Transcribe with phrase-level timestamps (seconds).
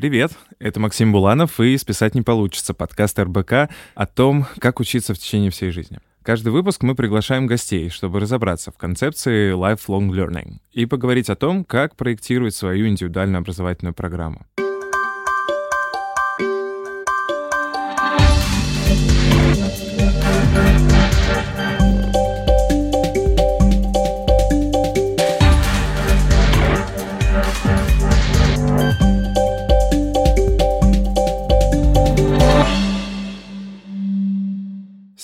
[0.00, 5.18] Привет, это Максим Буланов и «Списать не получится» подкаст РБК о том, как учиться в
[5.18, 5.98] течение всей жизни.
[6.22, 11.64] Каждый выпуск мы приглашаем гостей, чтобы разобраться в концепции lifelong learning и поговорить о том,
[11.66, 14.46] как проектировать свою индивидуальную образовательную программу.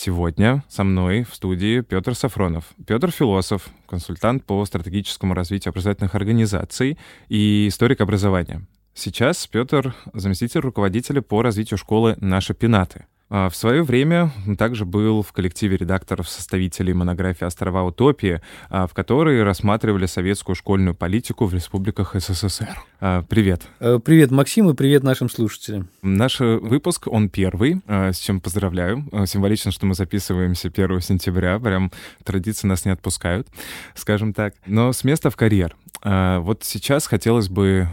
[0.06, 2.66] Сегодня со мной в студии Петр Сафронов.
[2.86, 6.96] Петр философ, консультант по стратегическому развитию образовательных организаций
[7.28, 8.64] и историк образования.
[8.94, 13.06] Сейчас Петр заместитель руководителя по развитию школы «Наши пенаты».
[13.28, 18.40] А, в свое время также был в коллективе редакторов-составителей монографии «Острова утопии»,
[18.70, 22.78] а, в которой рассматривали советскую школьную политику в республиках СССР.
[23.00, 23.62] А, привет.
[23.80, 25.88] Э, привет, Максим, и привет нашим слушателям.
[26.02, 29.04] Наш выпуск, он первый, с чем поздравляю.
[29.26, 31.90] Символично, что мы записываемся 1 сентября, прям
[32.24, 33.48] традиции нас не отпускают,
[33.94, 34.54] скажем так.
[34.66, 35.74] Но с места в карьер.
[36.02, 37.88] Вот сейчас хотелось бы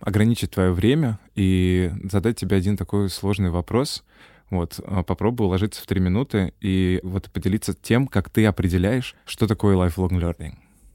[0.00, 4.04] ограничить твое время и задать тебе один такой сложный вопрос—
[4.50, 9.46] вот, а, попробуй уложиться в три минуты и вот поделиться тем, как ты определяешь, что
[9.46, 10.54] такое lifelong learning.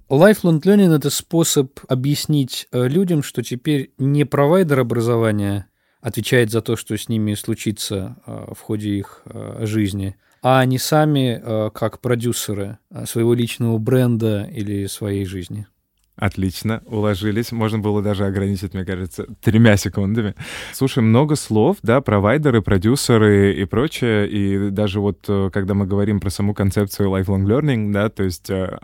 [0.09, 5.67] Lifelong learning— это способ объяснить э, людям, что теперь не провайдер образования
[6.01, 10.77] отвечает за то, что с ними случится э, в ходе их э, жизни, а они
[10.77, 15.67] сами как продюсеры своего личного бренда или своей жизни.
[16.15, 17.51] Отлично, уложились.
[17.51, 20.35] Можно было даже ограничить, мне кажется, тремя секундами.
[20.71, 24.29] Слушай, много слов, да, провайдеры, продюсеры и прочее.
[24.29, 28.47] И даже вот, э, когда мы говорим про саму концепцию lifelong learning, да, то есть
[28.51, 28.77] э,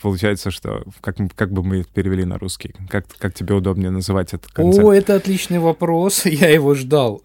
[0.00, 2.72] получается, что как, как бы мы перевели на русский?
[2.88, 4.86] Как, как тебе удобнее называть этот концепт?
[4.86, 7.24] О, это отличный вопрос, я его ждал.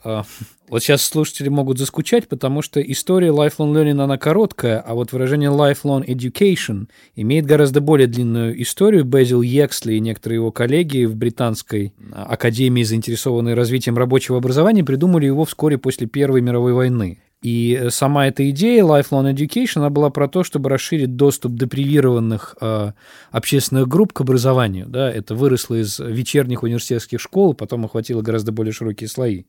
[0.69, 5.49] Вот сейчас слушатели могут заскучать, потому что история lifelong learning, она короткая, а вот выражение
[5.49, 9.03] lifelong education имеет гораздо более длинную историю.
[9.03, 15.45] Безил Ексли и некоторые его коллеги в британской академии, заинтересованные развитием рабочего образования, придумали его
[15.45, 17.19] вскоре после Первой мировой войны.
[17.43, 22.93] И сама эта идея lifelong education, она была про то, чтобы расширить доступ депривированных э,
[23.31, 24.85] общественных групп к образованию.
[24.87, 25.11] Да?
[25.11, 29.43] Это выросло из вечерних университетских школ, потом охватило гораздо более широкие слои.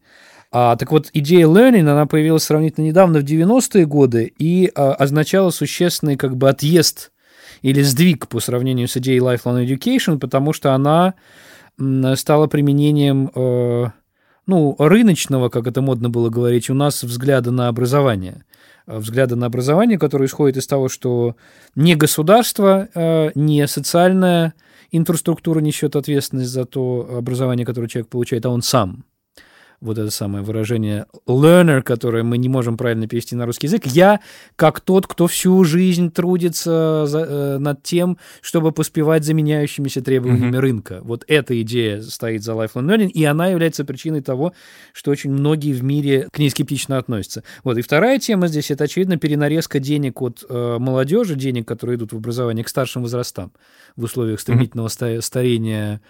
[0.57, 5.51] А, так вот, идея learning, она появилась сравнительно недавно, в 90-е годы, и а, означала
[5.51, 7.11] существенный как бы отъезд
[7.63, 11.15] или сдвиг по сравнению с идеей lifelong education, потому что она
[12.15, 13.87] стала применением э,
[14.47, 18.45] ну, рыночного, как это модно было говорить, у нас взгляда на образование.
[18.87, 21.35] Взгляда на образование, который исходит из того, что
[21.75, 24.55] не государство, э, не социальная
[24.93, 29.05] инфраструктура несет ответственность за то образование, которое человек получает, а он сам
[29.81, 34.21] вот это самое выражение learner, которое мы не можем правильно перевести на русский язык, я
[34.57, 40.57] как тот, кто всю жизнь трудится за, э, над тем, чтобы поспевать за меняющимися требованиями
[40.57, 40.61] mm-hmm.
[40.61, 41.01] рынка.
[41.03, 44.53] Вот эта идея стоит за lifelong learning, и она является причиной того,
[44.93, 47.43] что очень многие в мире к ней скептично относятся.
[47.63, 47.79] Вот.
[47.79, 52.17] И вторая тема здесь, это, очевидно, перенарезка денег от э, молодежи, денег, которые идут в
[52.17, 53.53] образование, к старшим возрастам
[53.97, 55.21] в условиях стремительного mm-hmm.
[55.21, 56.01] старения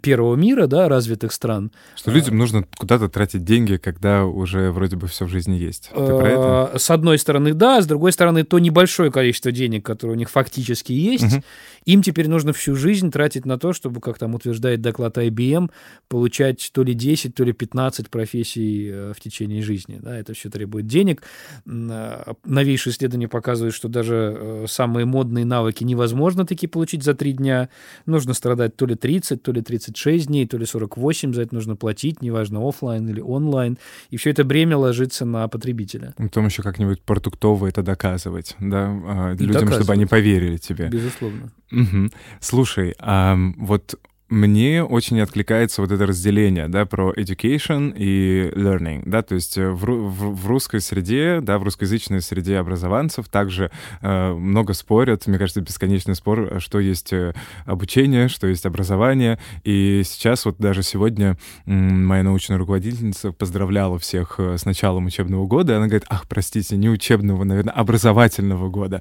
[0.00, 1.72] первого мира, да, развитых стран.
[1.96, 5.90] Что людям а, нужно куда-то тратить деньги, когда уже вроде бы все в жизни есть.
[5.90, 6.78] Ты про это?
[6.78, 10.92] С одной стороны, да, с другой стороны, то небольшое количество денег, которое у них фактически
[10.92, 11.42] есть, угу.
[11.86, 15.70] Им теперь нужно всю жизнь тратить на то, чтобы, как там утверждает доклад IBM,
[16.08, 19.98] получать то ли 10, то ли 15 профессий э, в течение жизни.
[20.00, 21.22] Да, это все требует денег.
[21.66, 27.32] А, новейшие исследования показывают, что даже э, самые модные навыки невозможно таки получить за три
[27.32, 27.68] дня.
[28.06, 31.54] Нужно страдать то ли 30, то ли ли 36 дней, то ли 48, за это
[31.54, 33.78] нужно платить, неважно, офлайн или онлайн.
[34.10, 36.14] И все это бремя ложится на потребителя.
[36.16, 39.74] Потом еще как-нибудь продуктово это доказывать, да, а, людям, доказывать.
[39.76, 40.88] чтобы они поверили тебе.
[40.88, 41.50] Безусловно.
[41.72, 42.10] Угу.
[42.40, 43.96] Слушай, а вот
[44.28, 49.70] мне очень откликается вот это разделение, да, про education и learning, да, то есть э,
[49.70, 53.70] в, в, в русской среде, да, в русскоязычной среде образованцев также
[54.00, 57.34] э, много спорят, мне кажется, бесконечный спор, что есть э,
[57.66, 64.58] обучение, что есть образование, и сейчас вот даже сегодня моя научная руководительница поздравляла всех э,
[64.58, 69.00] с началом учебного года, и она говорит, ах, простите, не учебного, наверное, образовательного года.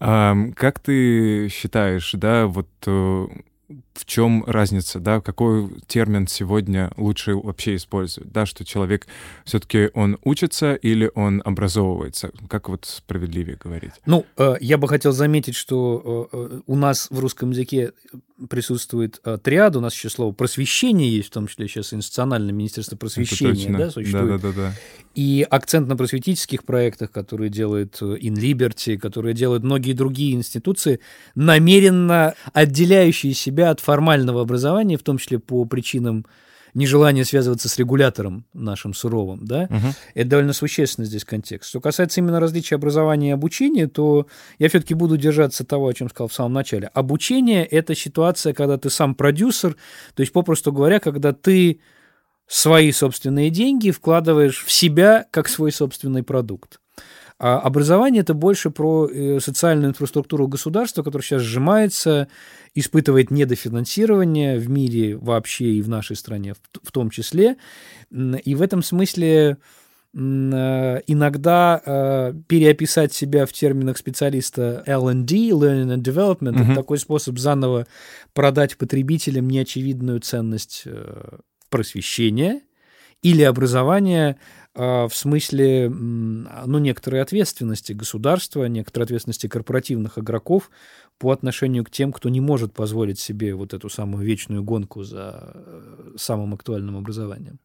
[0.00, 2.68] Э, как ты считаешь, да, вот
[3.94, 9.06] в чем разница, да, какой термин сегодня лучше вообще использовать, да, что человек
[9.44, 13.92] все-таки он учится или он образовывается, как вот справедливее говорить?
[14.04, 17.92] Ну, э, я бы хотел заметить, что э, э, у нас в русском языке
[18.50, 23.78] присутствует триад, у нас еще слово просвещение есть, в том числе сейчас институциональное министерство просвещения,
[23.78, 24.26] да, существует.
[24.26, 24.72] Да, да, да, да.
[25.14, 30.98] И акцент на просветительских проектах, которые делает In Liberty, которые делают многие другие институции,
[31.36, 36.26] намеренно отделяющие себя от формального образования, в том числе по причинам
[36.74, 39.94] нежелания связываться с регулятором нашим суровым, да, угу.
[40.14, 41.70] это довольно существенно здесь контекст.
[41.70, 44.26] Что касается именно различия образования и обучения, то
[44.58, 46.88] я все-таки буду держаться того, о чем сказал в самом начале.
[46.88, 49.76] Обучение– это ситуация, когда ты сам продюсер,
[50.14, 51.80] то есть, попросту говоря, когда ты
[52.46, 56.80] свои собственные деньги вкладываешь в себя как свой собственный продукт.
[57.46, 62.28] А образование это больше про э, социальную инфраструктуру государства, которая сейчас сжимается,
[62.74, 67.56] испытывает недофинансирование в мире вообще и в нашей стране в том числе.
[68.10, 69.58] И в этом смысле
[70.14, 76.64] э, иногда э, переописать себя в терминах специалиста L&D, Learning and Development, mm-hmm.
[76.64, 77.86] это такой способ заново
[78.32, 80.86] продать потребителям неочевидную ценность
[81.68, 82.62] просвещения
[83.20, 84.38] или образования
[84.74, 90.70] в смысле, ну, некоторой ответственности государства, некоторой ответственности корпоративных игроков
[91.18, 95.52] по отношению к тем, кто не может позволить себе вот эту самую вечную гонку за
[95.54, 97.60] э, самым актуальным образованием.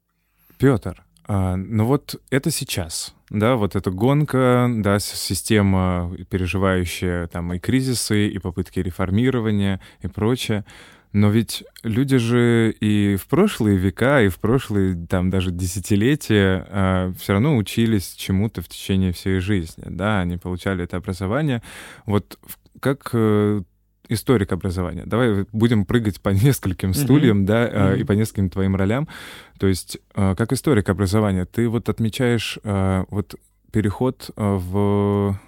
[0.60, 7.60] Петр, а, ну вот это сейчас, да, вот эта гонка, да, система, переживающая там и
[7.60, 10.66] кризисы, и попытки реформирования, и прочее.
[11.12, 17.14] Но ведь люди же и в прошлые века, и в прошлые там даже десятилетия э,
[17.18, 21.64] все равно учились чему-то в течение всей жизни, да, они получали это образование.
[22.06, 22.38] Вот
[22.80, 23.62] как э,
[24.08, 25.04] историк образования.
[25.06, 27.46] Давай будем прыгать по нескольким стульям, mm-hmm.
[27.46, 28.00] да, э, mm-hmm.
[28.02, 29.08] и по нескольким твоим ролям.
[29.58, 33.34] То есть, э, как историк образования, ты вот отмечаешь э, вот
[33.72, 35.40] переход в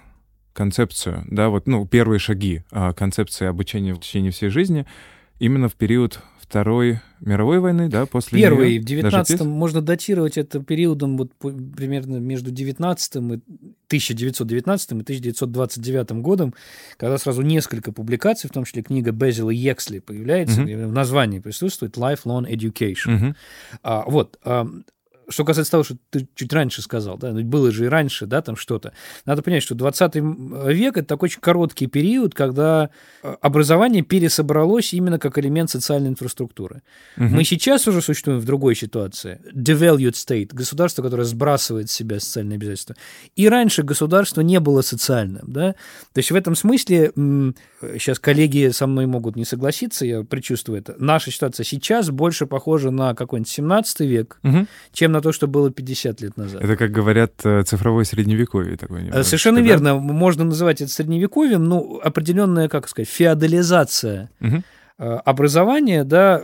[0.52, 4.86] концепцию, да, вот, ну, первые шаги э, концепции обучения в течение всей жизни—
[5.38, 11.16] именно в период Второй мировой войны, да, после Первый, в 19-м, можно датировать это периодом
[11.16, 16.52] вот примерно между 19 и 1919 и 1929 годом,
[16.98, 20.88] когда сразу несколько публикаций, в том числе книга Безила Ексли появляется, mm-hmm.
[20.88, 23.06] в названии присутствует Lifelong Education.
[23.06, 23.34] Mm-hmm.
[23.82, 24.66] А, вот, а,
[25.28, 28.42] что касается того, что ты чуть раньше сказал, да, ну, было же и раньше, да,
[28.42, 28.92] там что-то.
[29.24, 32.90] Надо понять, что 20 век– это такой очень короткий период, когда
[33.22, 36.82] э, образование пересобралось именно как элемент социальной инфраструктуры.
[37.16, 37.24] Угу.
[37.24, 39.40] Мы сейчас уже существуем в другой ситуации.
[39.54, 42.96] Devalued state– государство, которое сбрасывает с себя социальные обязательства.
[43.36, 45.72] И раньше государство не было социальным, да.
[46.12, 50.94] То есть в этом смысле, сейчас коллеги со мной могут не согласиться, я предчувствую это,
[50.98, 54.66] наша ситуация сейчас больше похожа на какой-нибудь 17 век, угу.
[54.92, 56.62] чем на то, что было 50 лет назад.
[56.62, 59.00] Это, как говорят, э, цифровое средневековье такое.
[59.00, 59.64] Немножечко, Совершенно да?
[59.64, 59.94] верно.
[59.94, 64.62] Можно называть это средневековьем, ну, определенная, как сказать, феодализация угу.
[64.98, 66.42] образования, да,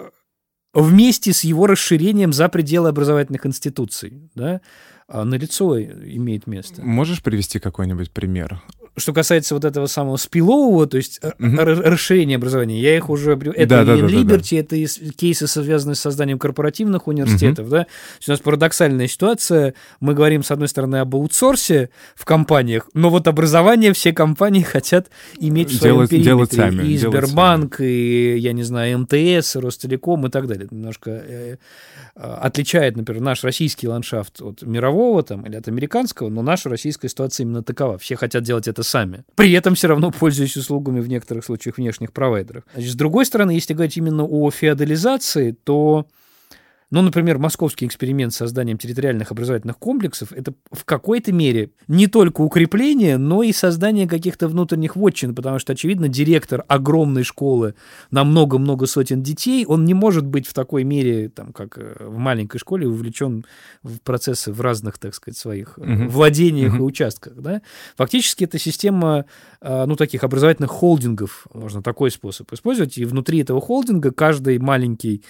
[0.74, 4.60] вместе с его расширением за пределы образовательных институций, да,
[5.08, 6.82] а на лицо имеет место.
[6.82, 8.62] Можешь привести какой-нибудь пример?
[8.98, 11.56] Что касается вот этого самого спилового, то есть угу.
[11.56, 13.32] расширения образования, я их уже...
[13.32, 14.76] Это да, да, да, Liberty, да, да.
[14.76, 17.76] это кейсы, связанные с созданием корпоративных университетов, угу.
[17.76, 17.86] да?
[18.26, 23.28] у нас парадоксальная ситуация, мы говорим, с одной стороны, об аутсорсе в компаниях, но вот
[23.28, 25.08] образование все компании хотят
[25.38, 26.30] иметь в своем делать, периметре.
[26.30, 27.88] Делать сами, и Сбербанк, сами.
[27.88, 30.68] и, я не знаю, МТС, и Ростелеком и так далее.
[30.70, 31.56] Немножко э,
[32.14, 37.44] отличает, например, наш российский ландшафт от мирового там, или от американского, но наша российская ситуация
[37.44, 37.98] именно такова.
[37.98, 39.24] Все хотят делать это сами.
[39.34, 42.64] При этом все равно пользуясь услугами в некоторых случаях внешних провайдеров.
[42.72, 46.06] Значит, с другой стороны, если говорить именно о феодализации, то
[46.90, 52.40] ну, например, московский эксперимент с созданием территориальных образовательных комплексов– это в какой-то мере не только
[52.40, 57.74] укрепление, но и создание каких-то внутренних вотчин, потому что, очевидно, директор огромной школы
[58.10, 62.16] на много-много сотен детей, он не может быть в такой мере, там, как э, в
[62.16, 63.44] маленькой школе, увлечен
[63.82, 66.08] в процессы в разных, так сказать, своих угу.
[66.08, 66.84] владениях угу.
[66.84, 67.34] и участках.
[67.34, 67.60] Да?
[67.96, 69.26] Фактически это система,
[69.60, 75.22] э, ну, таких образовательных холдингов, можно такой способ использовать, и внутри этого холдинга каждый маленький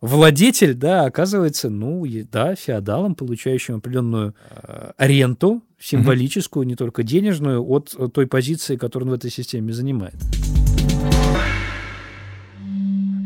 [0.00, 7.94] владетель, да, оказывается, ну, да, феодалом, получающим определенную э, ренту, символическую, не только денежную, от
[8.12, 10.16] той позиции, которую он в этой системе занимает.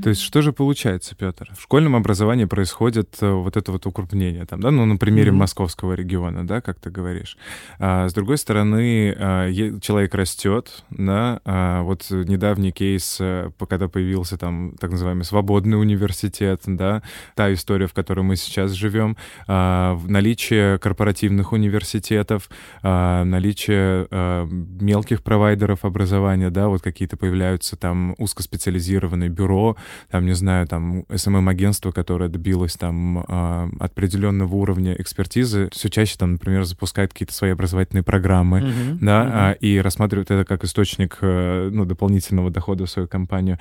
[0.04, 1.50] То есть что же получается, Петр?
[1.56, 5.34] В школьном образовании происходит э, вот это вот укрупнение, там, да, ну, на примере mm-hmm.
[5.34, 7.38] московского региона, да, как ты говоришь.
[7.78, 14.37] А, с другой стороны, а, человек растет, да, а, вот недавний кейс, э, когда появился
[14.37, 17.02] там так называемый свободный университет, да,
[17.34, 19.16] та история, в которой мы сейчас живем,
[19.49, 22.50] а, наличие корпоративных университетов,
[22.82, 29.78] а, наличие а, мелких провайдеров образования, да, вот какие-то появляются там узкоспециализированные бюро,
[30.10, 36.32] там, не знаю, там, СММ-агентство, которое добилось там э, определенного уровня экспертизы, все чаще там,
[36.32, 38.98] например, запускает какие-то свои образовательные программы, mm-hmm.
[39.00, 39.58] да, mm-hmm.
[39.60, 43.58] И рассматривают это как источник, э, ну, дополнительного дохода в свою компанию.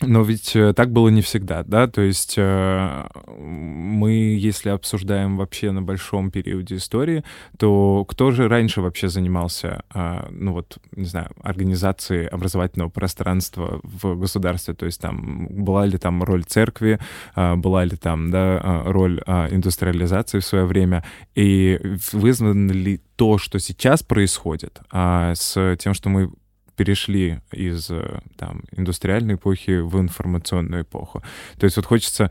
[0.00, 3.06] Но ведь э, так было не всегда, да, то есть э,
[3.38, 7.24] мы, если обсуждаем вообще на большом периоде истории,
[7.58, 14.16] то кто же раньше вообще занимался, э, ну вот, не знаю, организацией образовательного пространства в
[14.16, 16.98] государстве, то есть там была ли там роль церкви,
[17.36, 19.20] была ли там, да, роль
[19.50, 21.80] индустриализации в свое время, и
[22.12, 26.30] вызвано ли то, что сейчас происходит, с тем, что мы
[26.76, 31.22] перешли из э, там, индустриальной эпохи в информационную эпоху.
[31.58, 32.30] То есть вот хочется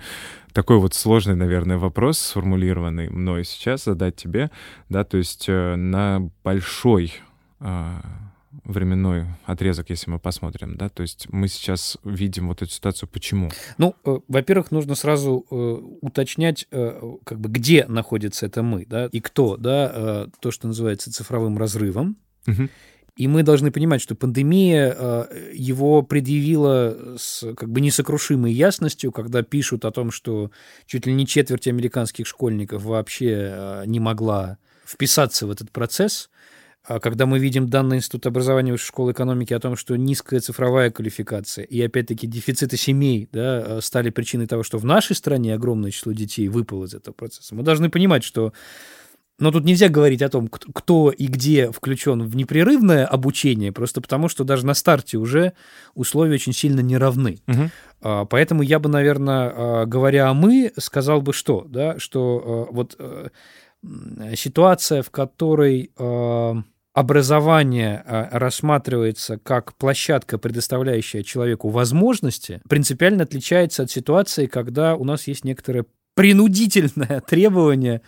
[0.53, 4.51] такой вот сложный, наверное, вопрос, сформулированный мной сейчас, задать тебе,
[4.89, 7.13] да, то есть э, на большой
[7.59, 7.99] э,
[8.63, 13.49] временной отрезок, если мы посмотрим, да, то есть мы сейчас видим вот эту ситуацию, почему?
[13.77, 15.55] Ну, э, во-первых, нужно сразу э,
[16.01, 20.67] уточнять, э, как бы где находится это мы, да, и кто, да, э, то, что
[20.67, 22.69] называется цифровым разрывом, угу.
[23.15, 29.43] И мы должны понимать, что пандемия э, его предъявила с как бы несокрушимой ясностью, когда
[29.43, 30.49] пишут о том, что
[30.87, 36.31] чуть ли не четверть американских школьников вообще э, не могла вписаться в этот процесс.
[36.85, 40.91] А когда мы видим данные Института образования Высшей школы экономики о том, что низкая цифровая
[40.91, 45.91] квалификация и, опять-таки, дефициты семей да, э, стали причиной того, что в нашей стране огромное
[45.91, 48.53] число детей выпало из этого процесса, мы должны понимать, что
[49.39, 54.29] но тут нельзя говорить о том, кто и где включен в непрерывное обучение, просто потому
[54.29, 55.53] что даже на старте уже
[55.95, 57.39] условия очень сильно не равны.
[57.47, 58.27] Угу.
[58.29, 62.95] Поэтому я бы, наверное, а, говоря о мы, сказал бы что, да, что а, вот
[62.99, 63.29] э,
[64.35, 65.91] ситуация, в которой
[66.93, 75.43] образование рассматривается как площадка, предоставляющая человеку возможности, принципиально отличается от ситуации, когда у нас есть
[75.43, 75.85] некоторое
[76.15, 78.01] принудительное требование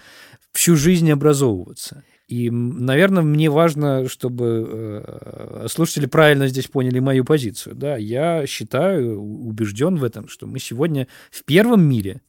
[0.56, 2.04] всю жизнь образовываться.
[2.28, 7.76] И, наверное, мне важно, чтобы э, слушатели правильно здесь поняли мою позицию.
[7.76, 12.22] Да, я считаю, убежден в этом, что мы сегодня в первом мире,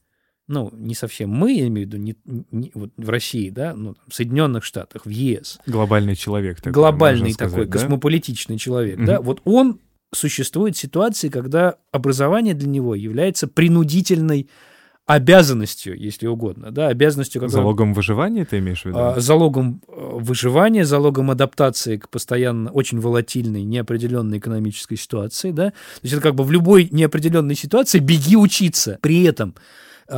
[0.47, 2.15] ну, не совсем мы, я имею в виду, не,
[2.51, 5.59] не, вот в России, да, ну, в Соединенных Штатах, в ЕС.
[5.65, 6.57] Глобальный человек.
[6.57, 7.71] Такой, Глобальный сказать, такой, да?
[7.71, 9.05] космополитичный человек, mm-hmm.
[9.05, 9.79] да, вот он
[10.13, 14.47] существует ситуации, когда образование для него является принудительной
[15.07, 17.41] обязанностью, если угодно, да, обязанностью...
[17.41, 18.97] Которая, залогом выживания ты имеешь в виду?
[18.99, 26.01] А, залогом э, выживания, залогом адаптации к постоянно очень волатильной, неопределенной экономической ситуации, да, то
[26.03, 28.99] есть это как бы в любой неопределенной ситуации беги учиться.
[29.01, 29.55] При этом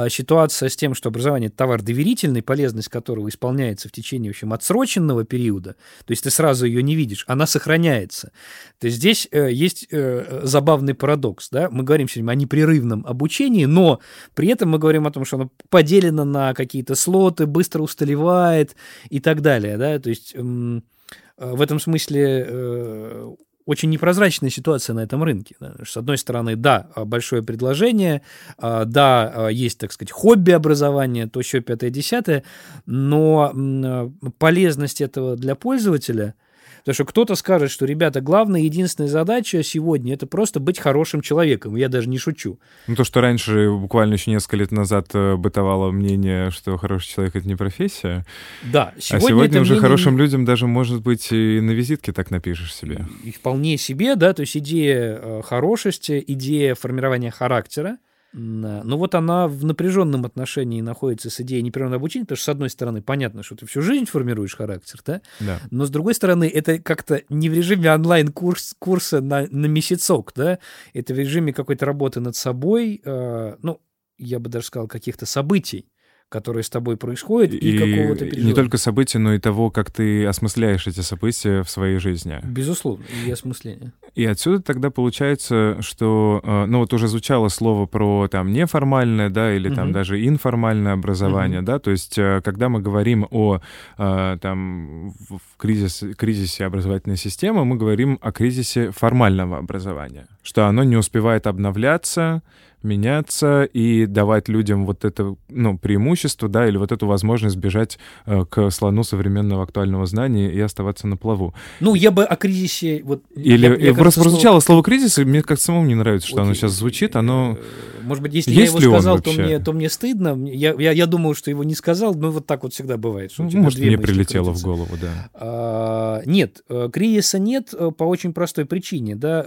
[0.09, 4.53] ситуация с тем, что образование– это товар доверительный, полезность которого исполняется в течение, в общем,
[4.53, 8.31] отсроченного периода, то есть ты сразу ее не видишь, она сохраняется.
[8.79, 11.49] То есть здесь э, есть э, забавный парадокс.
[11.49, 11.69] Да?
[11.69, 13.99] Мы говорим сегодня о непрерывном обучении, но
[14.35, 18.75] при этом мы говорим о том, что оно поделено на какие-то слоты, быстро усталевает
[19.09, 19.77] и так далее.
[19.77, 19.99] Да?
[19.99, 23.35] То есть в этом смысле
[23.69, 25.55] очень непрозрачная ситуация на этом рынке.
[25.85, 28.23] С одной стороны, да, большое предложение,
[28.57, 32.43] а, да, а, есть, так сказать, хобби образования, то еще пятое, десятое,
[32.87, 36.33] но полезность этого для пользователя–
[36.79, 41.75] Потому что кто-то скажет, что, ребята, главная, единственная задача сегодня– это просто быть хорошим человеком.
[41.75, 42.59] Я даже не шучу.
[42.87, 47.35] Ну, то, что раньше, буквально еще несколько лет назад, э, бытовало мнение, что хороший человек—
[47.37, 48.25] это не профессия.
[48.63, 48.93] Да.
[48.97, 49.81] Сегодня а сегодня уже мнение...
[49.81, 53.05] хорошим людям даже, может быть, и на визитке так напишешь себе.
[53.23, 57.97] И вполне себе, да, то есть идея э, хорошести, идея формирования характера–
[58.33, 62.69] ну вот она в напряженном отношении находится с идеей непрерывного обучения, потому что, с одной
[62.69, 65.21] стороны, понятно, что ты всю жизнь формируешь характер, да?
[65.39, 65.59] да.
[65.71, 70.59] Но, с другой стороны, это как-то не в режиме онлайн-курса курс, на, на месяцок, да?
[70.93, 73.81] Это в режиме какой-то работы над собой, э, ну,
[74.17, 75.89] я бы даже сказал, каких-то событий
[76.29, 78.47] которые с тобой происходят, и, и какого-то переживания.
[78.47, 82.39] Не только события, но и того, как ты осмысляешь эти события в своей жизни.
[82.43, 83.91] Безусловно, и осмысление.
[84.13, 89.55] И отсюда тогда получается, что, э, ну вот уже звучало слово про там неформальное, да,
[89.55, 89.93] или там угу.
[89.93, 91.65] даже информальное образование, угу.
[91.65, 93.59] да, то есть э, когда мы говорим о
[93.97, 100.83] э, там в кризис, кризисе образовательной системы, мы говорим о кризисе формального образования, что оно
[100.83, 102.43] не успевает обновляться,
[102.83, 108.45] меняться и давать людям вот это ну, преимущество, да, или вот эту возможность бежать э,
[108.45, 111.53] к слону современного актуального знания и оставаться на плаву.
[111.79, 113.01] Ну, я бы о кризисе...
[113.03, 114.81] Вот, или я, я, просто прозвучало слово...
[114.81, 116.45] слово «кризис», и мне как самому не нравится, что Окей.
[116.45, 117.57] оно сейчас звучит, оно...
[117.59, 120.37] Э, может быть, если Есть я его сказал, то мне, то мне стыдно.
[120.47, 123.31] Я, я, я думаю, что его не сказал, но вот так вот всегда бывает.
[123.31, 124.65] Что ну, может, мне прилетело крутятся.
[124.65, 125.29] в голову, да.
[125.33, 129.45] А, нет, э, кризиса нет по очень простой причине, да.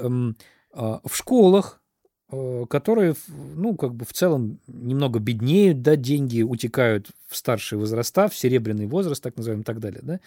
[0.75, 1.82] А, в школах Э,
[2.69, 3.15] которые,
[3.57, 8.87] ну, как бы в целом немного беднеют, да, деньги утекают в старшие возраста, в серебряный
[8.87, 10.21] возраст, так называемый, и так далее, да,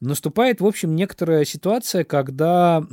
[0.00, 2.84] наступает, в общем, некоторая ситуация, когда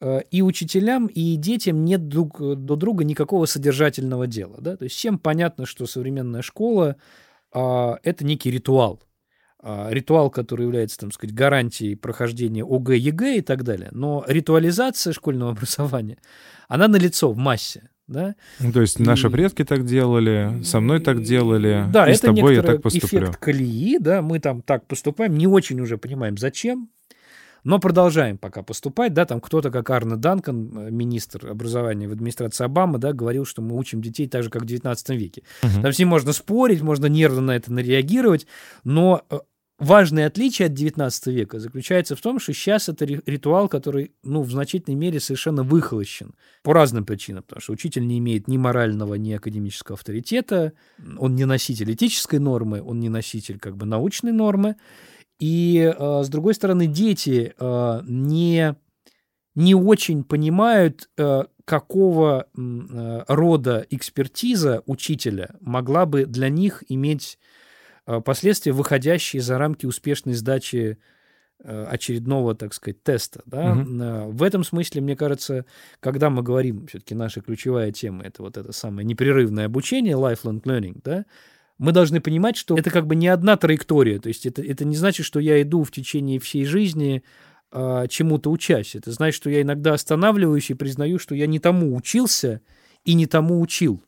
[0.00, 4.94] э, и учителям, и детям нет друг до друга никакого содержательного дела, да, то есть
[4.94, 6.96] всем понятно, что современная школа
[7.52, 9.07] э, это некий ритуал, э,
[9.62, 15.50] ритуал, который является, там сказать, гарантией прохождения ОГЭ, ЕГЭ и так далее, но ритуализация школьного
[15.52, 16.18] образования–
[16.68, 17.90] она налицо в массе.
[18.06, 18.36] Да?
[18.60, 19.02] Ну, то есть и...
[19.02, 22.80] наши предки так делали, со мной так делали, да, и это с тобой я так
[22.80, 23.18] поступлю.
[23.24, 26.88] эффект колеи, да, мы там так поступаем, не очень уже понимаем, зачем,
[27.64, 32.64] но продолжаем пока поступать, да, там кто-то, как Арне Данкан, э, министр образования в администрации
[32.64, 35.42] Обамы, да, говорил, что мы учим детей так же, как в 19 веке.
[35.62, 35.82] Угу.
[35.82, 38.46] Там с ним можно спорить, можно нервно на это реагировать,
[38.84, 39.38] но э,
[39.78, 44.50] важное отличие от 19 века заключается в том, что сейчас это ритуал, который, ну, в
[44.50, 46.34] значительной мере совершенно выхолощен.
[46.62, 47.42] По разным причинам.
[47.44, 50.72] Потому что учитель не имеет ни морального, ни академического авторитета,
[51.18, 54.76] он не носитель этической нормы, он не носитель как бы научной нормы.
[55.38, 58.74] И, э, с другой стороны, дети э, не,
[59.54, 67.38] не очень понимают, э, какого рода экспертиза учителя могла бы для них иметь
[68.08, 70.96] Э, последствия, выходящие за рамки успешной сдачи
[71.62, 73.42] э, очередного, так сказать, теста.
[73.44, 73.72] Да?
[73.72, 74.32] Угу.
[74.32, 75.66] В этом смысле, мне кажется,
[76.00, 81.00] когда мы говорим, все-таки наша ключевая тема это вот это самое непрерывное обучение, lifelong learning,
[81.04, 81.26] да,
[81.78, 84.96] мы должны понимать, что это как бы не одна траектория, то есть это, это не
[84.96, 87.22] значит, что я иду в течение всей жизни
[87.70, 88.94] а, чему-то учась.
[88.94, 92.60] Это значит, что я иногда останавливаюсь и признаю, что я не тому учился
[93.04, 94.02] и не тому учил.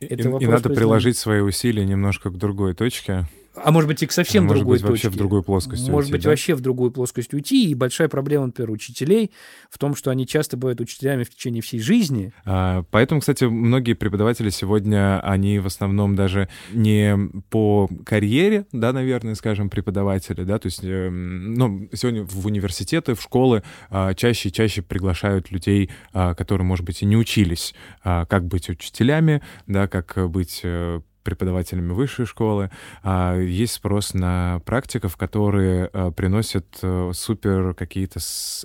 [0.00, 3.26] Это и, и надо приложить свои усилия немножко к другой точке.
[3.56, 6.12] А может быть, и к совсем может другой быть, вообще в другую плоскость Может уйти,
[6.12, 6.30] быть, да?
[6.30, 7.70] вообще в другую плоскость уйти.
[7.70, 9.30] И большая проблема, например, учителей
[9.70, 12.32] в том, что они часто бывают учителями в течение всей жизни.
[12.44, 17.16] А, поэтому, кстати, многие преподаватели сегодня, они в основном даже не
[17.50, 23.22] по карьере, да, наверное, скажем, преподаватели, да, то есть, э, ну, сегодня в университеты, в
[23.22, 28.26] школы а, чаще и чаще приглашают людей, а, которые, может быть, и не учились, а,
[28.26, 32.70] как быть учителями, да, как быть э, преподавателями высшей школы.
[33.02, 38.20] А, есть спрос на практиков, которые а, приносят э, супер какие-то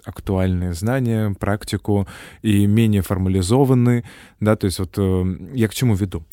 [0.06, 2.08] актуальные знания, практику
[2.42, 4.04] и менее формализованные,
[4.40, 6.24] да, то есть вот э, я к чему веду?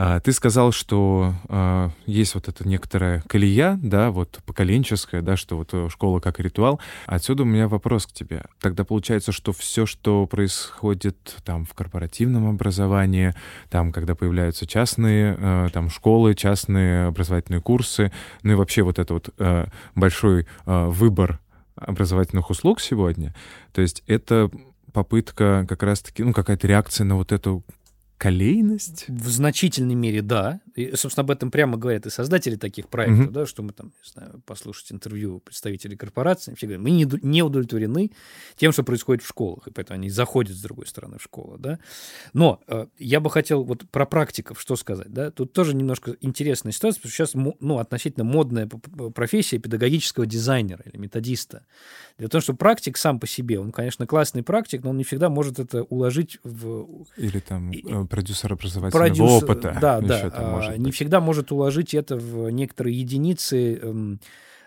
[0.00, 5.56] А, ты сказал, что а, есть вот эта некоторая колея, да, вот поколенческая, да, что
[5.56, 6.80] вот э, школа как ритуал.
[7.06, 8.44] Отсюда у меня вопрос к тебе.
[8.60, 13.34] Тогда получается, что все, что происходит там в корпоративном образовании,
[13.70, 18.12] там, когда появляются частные э, там школы, частные образовательные курсы,
[18.44, 21.40] ну и вообще вот это вот э, большой выбор
[21.74, 23.34] образовательных услуг сегодня,
[23.72, 24.48] то есть это
[24.92, 27.62] попытка как раз-таки, ну, какая-то реакция на вот эту
[28.18, 29.04] колейность?
[29.08, 30.60] В значительной мере, да.
[30.74, 33.30] И, собственно, об этом прямо говорят и создатели таких проектов, угу.
[33.30, 37.42] да, что мы там, не знаю, послушать интервью представителей корпораций, все говорят, мы не, не
[37.42, 38.10] удовлетворены
[38.56, 41.78] тем, что происходит в школах, и поэтому они заходят с другой стороны в школу, да.
[42.32, 45.30] Но э, я бы хотел вот про практиков что сказать, да.
[45.30, 48.66] Тут тоже немножко интересная ситуация, потому что сейчас, ну, относительно модная
[49.14, 51.64] профессия педагогического дизайнера или методиста.
[52.18, 55.28] В том, что практик сам по себе, он, конечно, классный практик, но он не всегда
[55.28, 57.06] может это уложить в...
[57.16, 59.42] Или там э, продюсер образовательного Продюс...
[59.42, 59.78] опыта.
[59.80, 60.30] Да, да.
[60.32, 64.20] А, не всегда может уложить это в некоторые единицы, эм,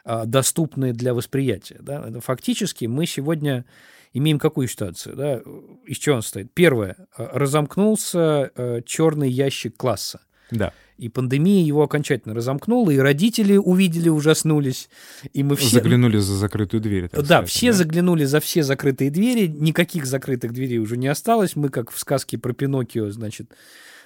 [0.03, 1.77] а, доступные для восприятия.
[1.79, 2.09] Да?
[2.21, 3.65] Фактически мы сегодня
[4.13, 5.15] имеем какую ситуацию?
[5.15, 5.41] Да?
[5.85, 6.53] Из чего он стоит?
[6.53, 6.95] Первое.
[7.17, 10.21] Разомкнулся э, черный ящик класса.
[10.51, 10.73] Да.
[11.01, 14.87] И пандемия его окончательно разомкнула, и родители увидели, ужаснулись.
[15.33, 15.79] И мы все...
[15.79, 17.09] Заглянули за закрытую дверь.
[17.11, 17.73] да, сказать, все да?
[17.73, 19.47] заглянули за все закрытые двери.
[19.47, 21.55] Никаких закрытых дверей уже не осталось.
[21.55, 23.51] Мы, как в сказке про Пиноккио, значит,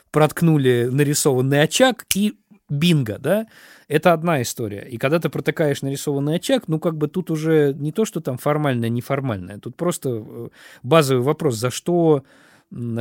[0.10, 2.36] проткнули нарисованный очаг и
[2.70, 3.48] бинго, да?
[3.90, 4.88] Это одна история.
[4.90, 8.38] И когда ты протыкаешь нарисованный очаг, ну, как бы тут уже не то, что там
[8.38, 9.60] формальное, неформальное.
[9.60, 10.48] Тут просто э,
[10.82, 12.24] базовый вопрос, за что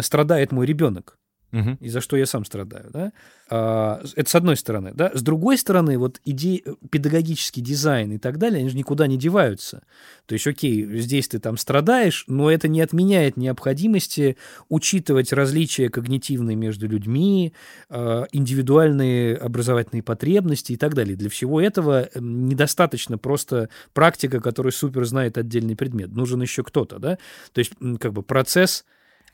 [0.01, 1.17] страдает мой ребенок?
[1.55, 1.77] Угу.
[1.81, 2.91] и за что я сам страдаю.
[2.93, 3.13] Да?
[3.49, 4.93] А, это с одной стороны.
[4.95, 5.11] Да?
[5.15, 9.17] С другой стороны, вот идеи, э, педагогический дизайн и так далее, они же никуда не
[9.17, 9.83] деваются.
[10.27, 14.37] То есть, окей, здесь ты там страдаешь, но это не отменяет необходимости
[14.69, 17.53] учитывать различия когнитивные между людьми,
[17.89, 21.17] а, индивидуальные образовательные потребности и так далее.
[21.17, 26.11] Для всего этого недостаточно просто практика, которая супер знает отдельный предмет.
[26.11, 27.19] Нужен еще кто-то, да?
[27.53, 28.85] То есть, как бы процесс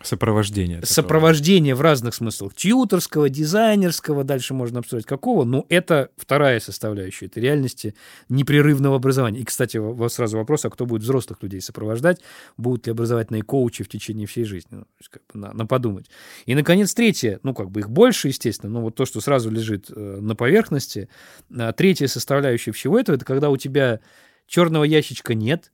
[0.03, 0.81] Сопровождение.
[0.83, 2.55] Сопровождение в разных смыслах.
[2.55, 7.27] Тьюторского, дизайнерского, дальше можно обсуждать какого, но это вторая составляющая.
[7.27, 7.95] Это реальности
[8.31, 9.41] непрерывного образования.
[9.41, 12.21] И, кстати, вот сразу вопрос, а кто будет взрослых людей сопровождать?
[12.57, 14.79] Будут ли образовательные коучи в течение всей жизни?
[14.79, 16.07] Ну, как бы на, на подумать.
[16.47, 19.91] И, наконец, третье, ну, как бы их больше, естественно, но вот то, что сразу лежит
[19.95, 21.11] э, на поверхности.
[21.55, 24.01] А, третья составляющая всего этого, это когда у тебя
[24.47, 25.71] черного ящичка нет,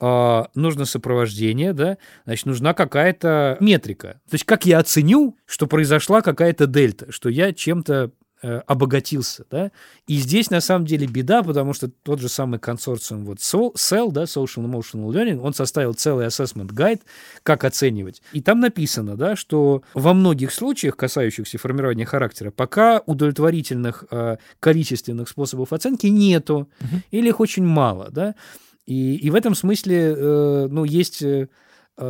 [0.00, 4.20] э, нужно сопровождение, да, значит, нужна какая-то метрика.
[4.28, 8.10] То есть как я оценю, что произошла какая-то дельта, что я чем-то
[8.42, 9.72] э, обогатился, да,
[10.06, 14.24] и здесь на самом деле беда, потому что тот же самый консорциум вот SEL, да,
[14.24, 17.00] Social Emotional Learning, он составил целый assessment guide,
[17.42, 24.04] как оценивать, и там написано, да, что во многих случаях, касающихся формирования характера, пока удовлетворительных
[24.10, 27.00] э, количественных способов оценки нету, uh-huh.
[27.10, 28.34] или их очень мало, да,
[28.88, 31.48] и, и в этом смысле, э, ну, есть э,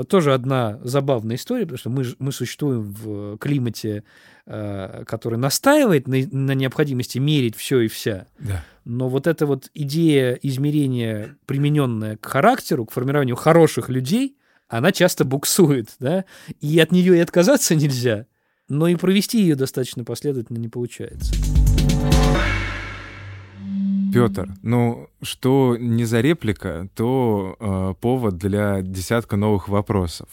[0.08, 4.04] тоже одна забавная история, потому что мы, мы существуем в климате,
[4.46, 8.28] э, который настаивает на, на необходимости мерить все и вся.
[8.38, 8.64] Да.
[8.84, 14.36] Но вот эта вот идея измерения, примененная к характеру, к формированию хороших людей,
[14.68, 16.26] она часто буксует, да,
[16.60, 18.26] и от нее и отказаться нельзя,
[18.68, 21.34] но и провести ее достаточно последовательно не получается.
[24.26, 30.28] Петр, ну что не за реплика, то э, повод для десятка новых вопросов.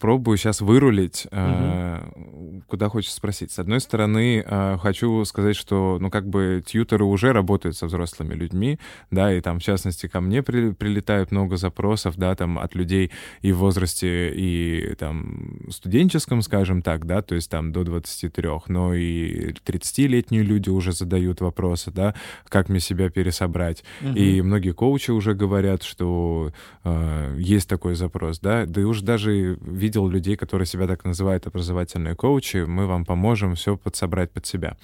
[0.00, 2.62] Пробую сейчас вырулить, э, угу.
[2.66, 3.52] куда хочешь спросить.
[3.52, 8.32] С одной стороны, э, хочу сказать, что, ну, как бы тьютеры уже работают со взрослыми
[8.32, 8.78] людьми,
[9.10, 13.10] да, и там, в частности, ко мне при, прилетают много запросов, да, там, от людей
[13.42, 18.94] и в возрасте, и там, студенческом, скажем так, да, то есть там до 23, но
[18.94, 22.14] и 30-летние люди уже задают вопросы, да,
[22.48, 23.84] как мне себя пересобрать.
[24.00, 24.16] Угу.
[24.16, 26.52] И многие коучи уже говорят, что
[26.84, 29.58] э, есть такой запрос, да, да и уж даже
[29.90, 34.76] видел людей, которые себя так называют образовательные коучи, мы вам поможем все подсобрать под себя.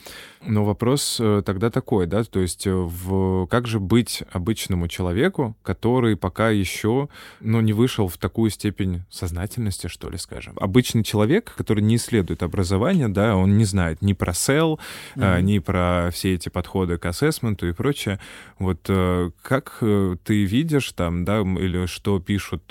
[0.45, 5.57] Но вопрос э, тогда такой, да, то есть э, в, как же быть обычному человеку,
[5.63, 7.09] который пока еще,
[7.41, 10.55] ну, не вышел в такую степень сознательности, что ли, скажем.
[10.61, 14.81] Обычный человек, который не исследует образование, да, он не знает ни про SEL,
[15.15, 15.43] mm-hmm.
[15.43, 18.19] ни про все эти подходы к ассессменту и прочее.
[18.59, 18.91] Вот
[19.43, 19.79] как
[20.25, 22.65] ты видишь там, да, или что пишут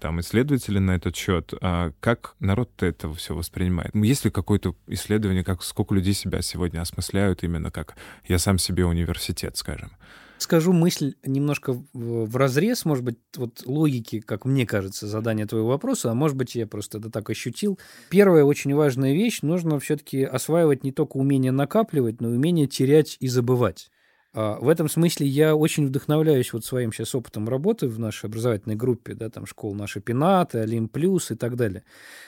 [0.00, 3.94] там исследователи на этот счет, а как народ-то это все воспринимает?
[3.94, 7.94] Есть ли какое-то исследование, как сколько людей себя сегодня осмысляют именно как
[8.26, 9.90] я сам себе университет, скажем?
[10.38, 16.10] Скажу мысль немножко в разрез, может быть, вот логики, как мне кажется, задания твоего вопроса,
[16.10, 17.78] а может быть, я просто это так ощутил.
[18.08, 23.18] Первая очень важная вещь, нужно все-таки осваивать не только умение накапливать, но и умение терять
[23.20, 23.90] и забывать.
[24.34, 28.76] А, в этом смысле я очень вдохновляюсь вот своим сейчас опытом работы в нашей образовательной
[28.76, 31.84] группе, да, там школ наши Пенаты, Олимп Плюс и так далее.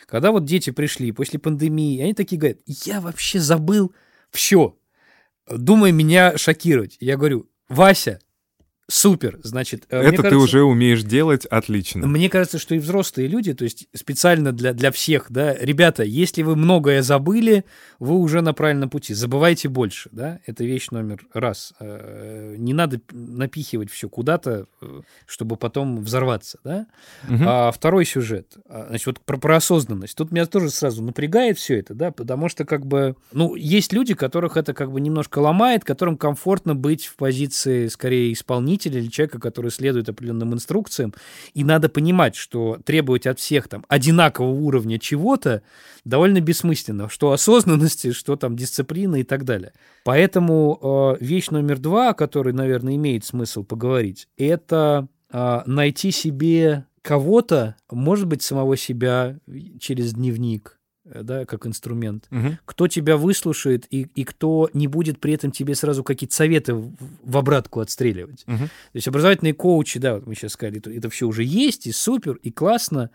[0.06, 3.94] Когда вот дети пришли после пандемии, они такие говорят, я вообще забыл
[4.30, 4.76] все,
[5.48, 6.96] думаю меня шокировать.
[7.00, 8.20] Я говорю, Вася,
[8.90, 9.86] Супер, значит.
[9.88, 12.08] Э, Это кажется, ты уже умеешь делать отлично.
[12.08, 16.42] Мне кажется, что и взрослые люди, то есть специально для, для всех, да, ребята, если
[16.42, 17.64] вы многое забыли,
[18.00, 19.14] вы уже на правильном пути.
[19.14, 21.72] Забывайте больше, да, это вещь номер раз.
[21.78, 26.86] Э, не надо напихивать все куда-то, э, чтобы потом взорваться, да.
[27.28, 27.44] Угу.
[27.46, 30.16] А второй сюжет, а, значит, вот про, про осознанность.
[30.16, 34.14] Тут меня тоже сразу напрягает все это, да, потому что как бы, ну, есть люди,
[34.14, 39.10] которых это как бы немножко ломает, которым комфортно быть в позиции скорее исполнителя, руководителя или
[39.10, 41.14] человека, который следует определенным инструкциям.
[41.54, 45.62] И надо понимать, что требовать от всех там одинакового уровня чего-то
[46.04, 47.08] довольно бессмысленно.
[47.08, 49.72] Что осознанности, что там дисциплины и так далее.
[50.04, 56.86] Поэтому э, вещь номер два, о которой, наверное, имеет смысл поговорить, это э, найти себе
[57.02, 59.38] кого-то, может быть, самого себя
[59.78, 60.79] через дневник,
[61.14, 62.58] да, как инструмент, угу.
[62.64, 66.92] кто тебя выслушает и, и кто не будет при этом тебе сразу какие-то советы в,
[67.22, 68.44] в обратку отстреливать.
[68.46, 68.56] Угу.
[68.58, 71.92] То есть образовательные коучи, да, вот мы сейчас сказали, это, это все уже есть, и
[71.92, 73.10] супер, и классно,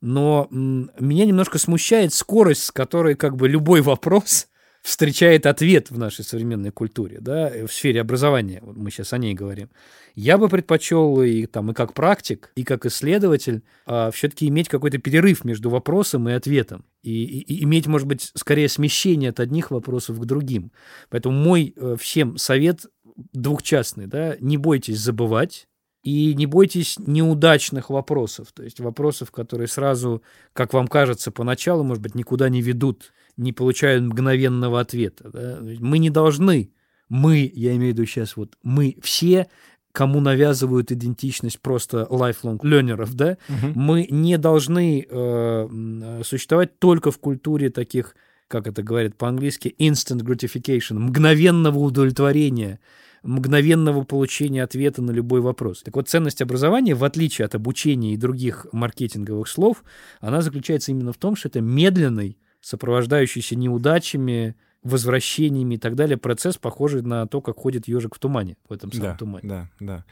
[0.00, 4.48] но м, меня немножко смущает скорость, с которой как бы любой вопрос
[4.82, 9.70] встречает ответ в нашей современной культуре, да, в сфере образования, мы сейчас о ней говорим.
[10.14, 14.98] Я бы предпочел и, там, и как практик, и как исследователь а, все-таки иметь какой-то
[14.98, 16.84] перерыв между вопросом и ответом.
[17.02, 20.72] И, и, и иметь, может быть, скорее смещение от одних вопросов к другим.
[21.10, 22.86] Поэтому мой э, всем совет
[23.32, 25.68] двухчастный, да, не бойтесь забывать,
[26.02, 30.22] и не бойтесь неудачных вопросов, то есть вопросов, которые сразу,
[30.54, 35.30] как вам кажется, поначалу, может быть, никуда не ведут, не получают мгновенного ответа.
[35.30, 35.58] Да?
[35.80, 36.70] Мы не должны,
[37.08, 39.48] мы, я имею в виду сейчас вот, мы все,
[39.92, 43.72] кому навязывают идентичность просто lifelong learnerов, да, угу.
[43.74, 48.14] мы не должны э, существовать только в культуре таких,
[48.46, 52.78] как это говорят по-английски, instant gratification, мгновенного удовлетворения,
[53.22, 55.82] мгновенного получения ответа на любой вопрос.
[55.82, 59.82] Так вот, ценность образования, в отличие от обучения и других маркетинговых слов,
[60.20, 66.56] она заключается именно в том, что это медленный, сопровождающийся неудачами, возвращениями и так далее процесс,
[66.56, 69.48] похожий на то, как ходит ежик в тумане, в этом самом да, тумане.
[69.48, 70.04] Да, да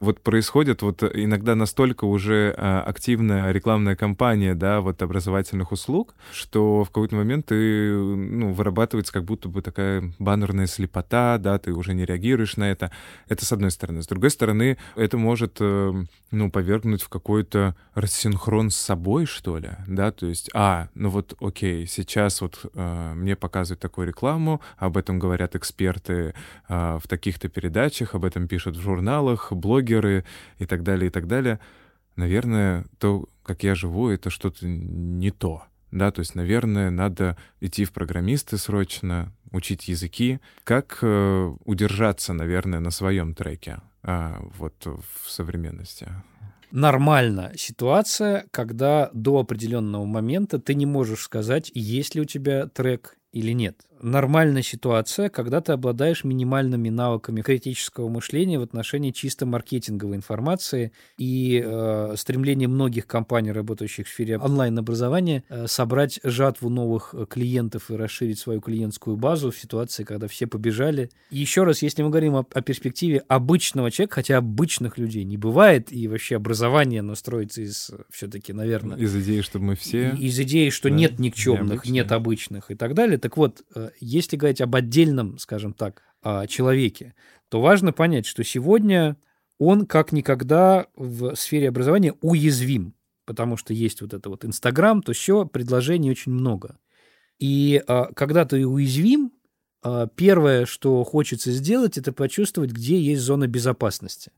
[0.00, 6.84] вот происходит вот иногда настолько уже а, активная рекламная кампания, да, вот образовательных услуг, что
[6.84, 11.94] в какой-то момент ты, ну, вырабатывается как будто бы такая баннерная слепота, да, ты уже
[11.94, 12.90] не реагируешь на это.
[13.28, 14.02] Это с одной стороны.
[14.02, 19.70] С другой стороны, это может, э, ну, повергнуть в какой-то рассинхрон с собой, что ли,
[19.86, 24.96] да, то есть, а, ну вот, окей, сейчас вот э, мне показывают такую рекламу, об
[24.96, 26.34] этом говорят эксперты
[26.68, 30.24] э, в таких-то передачах, об этом пишут в журналах, блоги блогеры
[30.58, 31.60] и так далее, и так далее.
[32.16, 35.64] Наверное, то, как я живу, это что-то не то.
[35.90, 40.40] Да, то есть, наверное, надо идти в программисты срочно, учить языки.
[40.64, 46.08] Как э, удержаться, наверное, на своем треке э, вот в современности?
[46.72, 53.16] Нормально ситуация, когда до определенного момента ты не можешь сказать, есть ли у тебя трек
[53.32, 60.16] или нет нормальная ситуация, когда ты обладаешь минимальными навыками критического мышления в отношении чисто маркетинговой
[60.16, 67.26] информации и э, стремление многих компаний, работающих в сфере онлайн-образования, э, собрать жатву новых э,
[67.28, 71.10] клиентов и расширить свою клиентскую базу в ситуации, когда все побежали.
[71.30, 75.38] И еще раз, если мы говорим о, о перспективе обычного человека, хотя обычных людей не
[75.38, 78.98] бывает, и вообще образование настроится из все-таки, наверное...
[78.98, 80.10] Из идеи, что мы все...
[80.10, 83.18] Из идеи, что да, нет никчемных, нет обычных и так далее.
[83.18, 87.14] Так вот, э, если говорить об отдельном, скажем так, а, человеке,
[87.48, 89.16] то важно понять, что сегодня
[89.58, 95.12] он как никогда в сфере образования уязвим, потому что есть вот это вот Инстаграм, то
[95.12, 96.78] все, предложений очень много.
[97.38, 99.32] И а, когда ты уязвим,
[99.82, 104.32] а, первое, что хочется сделать, это почувствовать, где есть зона безопасности.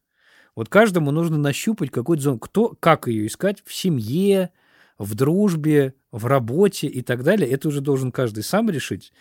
[0.57, 4.51] Вот каждому нужно нащупать какую-то зону, кто, как ее искать в семье,
[4.99, 7.49] в дружбе, в работе и так далее.
[7.49, 9.13] Это уже должен каждый сам решить.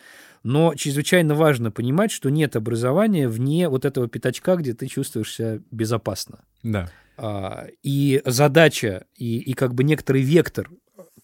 [0.44, 5.60] Но чрезвычайно важно понимать, что нет образования вне вот этого пятачка, где ты чувствуешь себя
[5.72, 6.46] безопасно.
[6.64, 6.90] Да.
[7.18, 10.70] А, и задача, и, и как бы некоторый вектор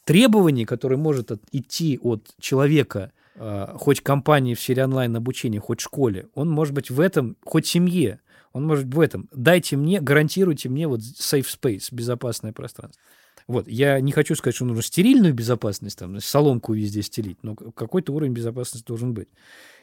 [0.03, 6.27] требований, который может от, идти от человека, а, хоть компании в сфере онлайн-обучения, хоть школе,
[6.33, 8.19] он может быть в этом, хоть семье,
[8.51, 9.29] он может быть в этом.
[9.31, 13.01] Дайте мне, гарантируйте мне вот safe space, безопасное пространство.
[13.47, 18.13] Вот, я не хочу сказать, что нужно стерильную безопасность, там, соломку везде стелить, но какой-то
[18.13, 19.29] уровень безопасности должен быть.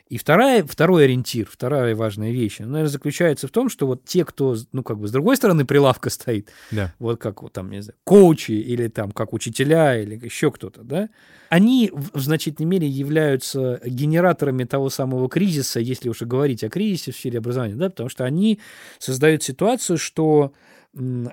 [0.09, 4.57] И вторая, второй ориентир, вторая важная вещь, наверное, заключается в том, что вот те, кто,
[4.73, 6.95] ну, как бы с другой стороны прилавка стоит, да.
[6.99, 11.11] вот как вот там, не знаю, коучи или там как учителя или еще кто-то, да,
[11.51, 16.71] они в, в значительной мере являются генераторами того самого кризиса, если уж и говорить о
[16.71, 18.61] кризисе в сфере образования, да, потому что они
[18.99, 20.53] создают ситуацию, что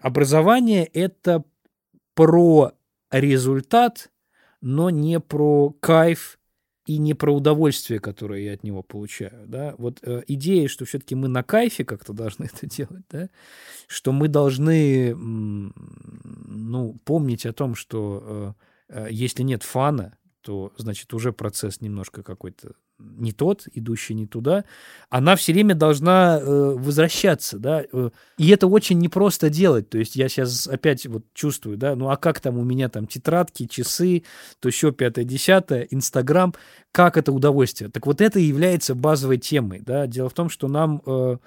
[0.01, 1.45] образование– это
[2.15, 2.71] про
[3.11, 4.11] результат,
[4.61, 6.39] но не про кайф
[6.85, 9.45] и не про удовольствие, которое я от него получаю.
[9.47, 9.75] Да?
[9.77, 13.29] Вот э, идея, что все-таки мы на кайфе как-то должны это делать, да?
[13.87, 18.55] что мы должны ну, помнить о том, что
[18.89, 24.27] э, э, если нет фана, то, значит, уже процесс немножко какой-то не тот, идущий не
[24.27, 24.63] туда,
[25.09, 30.15] она все время должна э, возвращаться, да, э, и это очень непросто делать, то есть
[30.15, 34.23] я сейчас опять вот чувствую, да, ну а как там у меня там тетрадки, часы,
[34.59, 36.53] то еще пятое, десятое, Инстаграм,
[36.91, 41.01] как это удовольствие, так вот это является базовой темой, да, дело в том, что нам
[41.07, 41.37] э,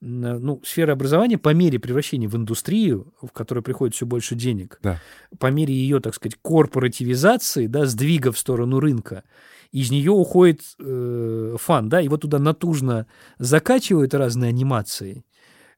[0.00, 5.00] ну, сфера образования по мере превращения в индустрию, в которой приходит все больше денег, да.
[5.38, 9.24] по мере ее, так сказать, корпоративизации, да, сдвига в сторону рынка,
[9.72, 13.06] из нее уходит э, фан, да, его туда натужно
[13.38, 15.24] закачивают разные анимации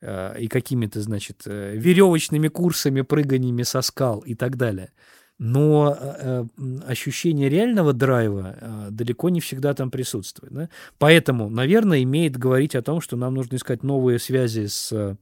[0.00, 4.92] э, и какими-то, значит, э, веревочными курсами, прыганиями со скал и так далее.
[5.40, 6.44] Но э,
[6.86, 10.52] ощущение реального драйва э, далеко не всегда там присутствует.
[10.52, 10.68] Да?
[10.98, 15.16] Поэтому, наверное, имеет говорить о том, что нам нужно искать новые связи с,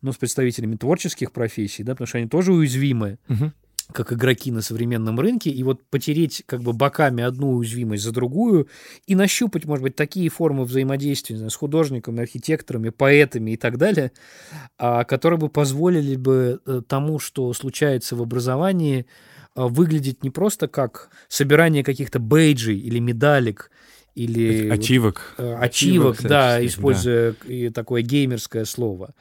[0.00, 3.18] ну, с представителями творческих профессий, да, потому что они тоже уязвимы.
[3.28, 3.52] Угу
[3.90, 8.68] как игроки на современном рынке, и вот потереть как бы боками одну уязвимость за другую
[9.06, 14.12] и нащупать, может быть, такие формы взаимодействия знаю, с художниками, архитекторами, поэтами и так далее,
[14.76, 19.06] а, которые бы позволили бы э, тому, что случается в образовании,
[19.66, 23.70] выглядеть не просто как собирание каких-то бейджей или медалек,
[24.14, 27.70] или ачивок, вот, э, ачивок, да, используя да.
[27.72, 29.14] такое геймерское слово,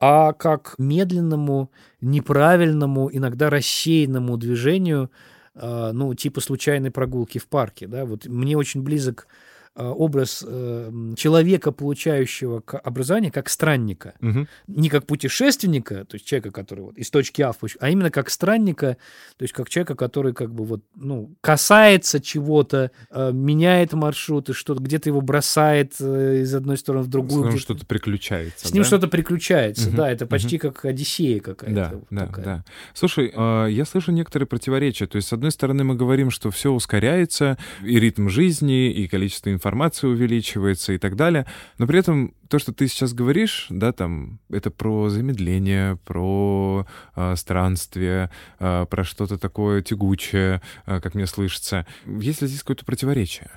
[0.00, 5.10] а как медленному, неправильному, иногда рассеянному движению,
[5.54, 7.86] а, ну, типа случайной прогулки в парке.
[7.86, 8.04] Да?
[8.04, 9.30] Вот мне очень близок Э,
[9.74, 14.14] образ э, человека, получающего образование, как странника.
[14.20, 14.46] Угу.
[14.66, 18.28] Не как путешественника, то есть человека, который вот из точки А в а именно как
[18.28, 18.98] странника,
[19.36, 24.82] то есть как человека, который как бы вот, ну, касается чего-то, э, меняет маршруты, что-то
[24.82, 27.50] где-то его бросает из одной стороны в другую.
[27.50, 28.68] С ним что-то приключается.
[28.68, 28.86] С ним да?
[28.86, 29.96] что-то приключается, угу.
[29.96, 30.68] да, это почти угу.
[30.68, 31.74] как Одиссея какая-то.
[31.74, 32.44] Да, вот да, такая.
[32.44, 32.64] да.
[32.92, 33.32] Слушай,
[33.72, 35.06] я слышу некоторые противоречия.
[35.06, 39.50] То есть, с одной стороны, мы говорим, что все ускоряется, и ритм жизни, и количество
[39.50, 41.46] информации, информация увеличивается и так далее.
[41.78, 47.36] Но при этом то, что ты сейчас говоришь, да, там, это про замедление, про э,
[47.36, 51.86] странствие, э, про что-то такое тягучее, э, как мне слышится.
[52.06, 53.50] Есть ли здесь какое-то противоречие?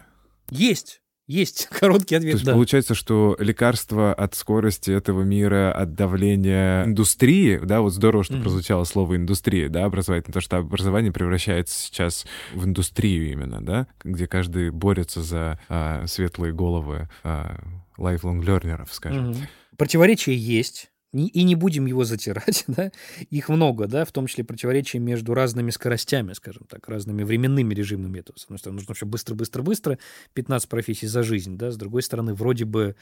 [0.52, 1.02] Есть.
[1.28, 2.34] Есть короткий ответ.
[2.34, 2.54] То есть да.
[2.54, 8.42] получается, что лекарство от скорости этого мира, от давления индустрии, да, вот здорово, что mm-hmm.
[8.42, 14.28] прозвучало слово индустрия, да, образовательное, то, что образование превращается сейчас в индустрию именно, да, где
[14.28, 17.58] каждый борется за а, светлые головы а,
[17.98, 19.32] lifelong learnerов, скажем.
[19.32, 19.48] Mm-hmm.
[19.78, 20.90] Противоречия есть
[21.24, 22.92] и не будем его затирать, да,
[23.30, 28.20] их много, да, в том числе противоречия между разными скоростями, скажем так, разными временными режимами
[28.20, 28.38] этого.
[28.38, 29.98] С одной стороны, нужно все быстро-быстро-быстро,
[30.34, 32.96] 15 профессий за жизнь, да, с другой стороны, вроде бы,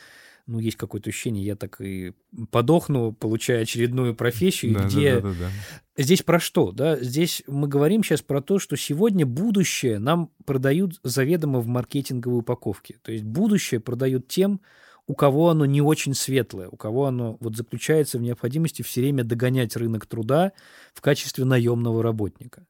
[0.46, 2.14] ну, есть какое-то ощущение, я так и
[2.52, 5.16] подохну, получая очередную профессию, да, где...
[5.16, 5.50] Да, да, да, да.
[5.96, 7.00] Здесь про что, да?
[7.00, 12.98] Здесь мы говорим сейчас про то, что сегодня будущее нам продают заведомо в маркетинговой упаковке.
[13.04, 14.60] То есть будущее продают тем,
[15.08, 19.24] у кого оно не очень светлое, у кого оно вот заключается в необходимости все время
[19.24, 20.54] догонять рынок труда
[20.94, 22.66] в качестве наемного работника.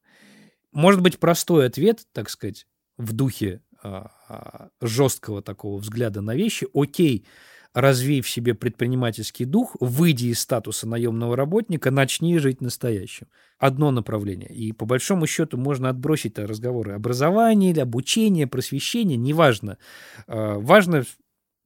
[0.71, 2.65] Может быть, простой ответ, так сказать,
[2.97, 7.27] в духе а, а, жесткого такого взгляда на вещи, окей,
[7.73, 13.27] развей в себе предпринимательский дух, выйди из статуса наемного работника, начни жить настоящим.
[13.57, 14.49] Одно направление.
[14.49, 19.77] И по большому счету можно отбросить разговоры образования обучения, просвещения, неважно.
[20.27, 21.03] А, важно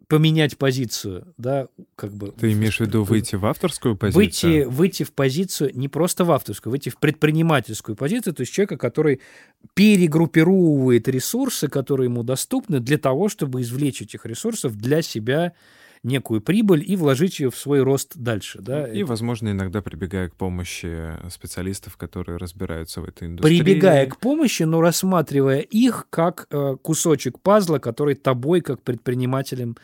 [0.07, 2.31] поменять позицию, да, как бы...
[2.31, 4.23] Ты имеешь в виду выйти в авторскую позицию?
[4.23, 8.77] Выйти, выйти в позицию, не просто в авторскую, выйти в предпринимательскую позицию, то есть человека,
[8.77, 9.19] который
[9.73, 15.53] перегруппировывает ресурсы, которые ему доступны, для того, чтобы извлечь этих ресурсов для себя
[16.07, 18.59] некую прибыль и вложить ее в свой рост дальше.
[18.61, 18.87] Да?
[18.87, 23.61] И, возможно, иногда прибегая к помощи специалистов, которые разбираются в этой индустрии.
[23.61, 29.77] Прибегая к помощи, но рассматривая их как э, кусочек пазла, который тобой, как предпринимателем,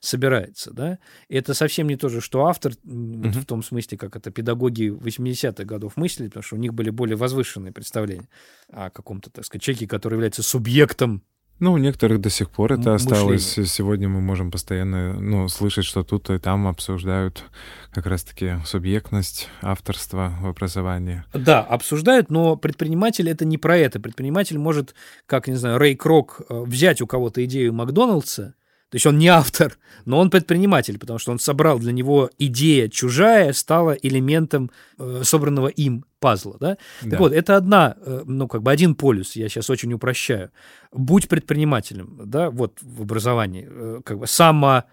[0.00, 4.30] собирается, да, это совсем не то же, что автор, вот в том смысле, как это
[4.30, 8.28] педагоги 80-х годов мыслили, потому что у них были более возвышенные представления
[8.72, 11.22] о каком-то, так сказать, человеке, который является субъектом
[11.60, 13.58] ну, у некоторых до сих пор это осталось.
[13.66, 17.44] Сегодня мы можем постоянно ну, слышать, что тут и там обсуждают
[17.92, 21.22] как раз-таки субъектность авторства в образовании.
[21.34, 24.00] Да, обсуждают, но предприниматель это не про это.
[24.00, 24.94] Предприниматель может,
[25.26, 28.54] как, не знаю, Рэй Крок, э, взять у кого-то идею Макдоналдса,
[28.90, 32.88] то есть он не автор, но он предприниматель, потому что он собрал для него идея
[32.88, 36.56] чужая, стала элементом э, собранного им пазла.
[36.60, 36.76] Да?
[37.02, 37.10] Да.
[37.10, 40.50] Так вот, это одна, э, ну, как бы один полюс, я сейчас очень упрощаю.
[40.92, 44.84] Будь предпринимателем, да, вот в образовании, э, как бы само